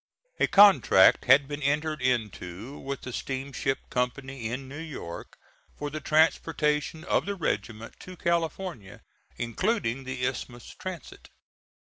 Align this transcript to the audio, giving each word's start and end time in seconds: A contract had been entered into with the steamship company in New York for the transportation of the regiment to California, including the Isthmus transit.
A 0.39 0.47
contract 0.47 1.25
had 1.25 1.47
been 1.47 1.61
entered 1.61 2.01
into 2.01 2.79
with 2.79 3.01
the 3.01 3.13
steamship 3.13 3.87
company 3.91 4.47
in 4.47 4.67
New 4.67 4.79
York 4.79 5.37
for 5.77 5.91
the 5.91 6.01
transportation 6.01 7.03
of 7.03 7.27
the 7.27 7.35
regiment 7.35 7.99
to 7.99 8.17
California, 8.17 9.03
including 9.37 10.03
the 10.03 10.25
Isthmus 10.25 10.73
transit. 10.73 11.29